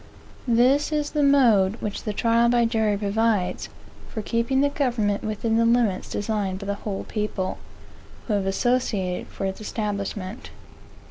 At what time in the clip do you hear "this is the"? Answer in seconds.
0.47-1.21